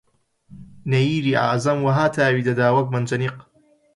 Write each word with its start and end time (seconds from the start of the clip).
نەییری 0.91 1.39
ئەعزەم 1.39 1.79
وەها 1.83 2.07
تاوی 2.15 2.45
دەدا 2.49 2.67
وەک 2.75 2.87
مەنجەنیق 2.93 3.35